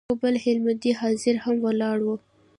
يو 0.09 0.15
بل 0.23 0.35
هلمندی 0.45 0.91
حاجي 0.99 1.31
هم 1.43 1.55
ولاړ 1.65 1.97
و. 2.05 2.09